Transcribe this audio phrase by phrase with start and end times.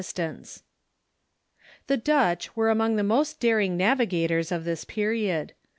[0.03, 0.63] book iv.]
[1.85, 5.53] The Dutch were among the most daring navigators of this period.